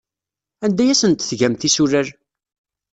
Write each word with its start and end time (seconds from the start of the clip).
Anda 0.65 0.81
ay 0.83 0.91
asent-tgam 0.93 1.53
tisulal? 1.59 2.07